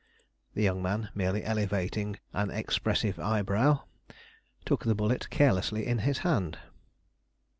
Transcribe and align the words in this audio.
The 0.55 0.63
young 0.63 0.81
man, 0.81 1.09
merely 1.13 1.43
elevating 1.43 2.17
an 2.33 2.49
expressive 2.49 3.19
eyebrow, 3.19 3.81
took 4.65 4.83
the 4.83 4.95
bullet 4.95 5.29
carelessly 5.29 5.85
in 5.85 5.99
his 5.99 6.17
hand. 6.25 6.57